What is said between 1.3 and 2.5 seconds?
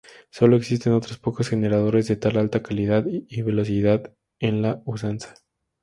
generadores de tal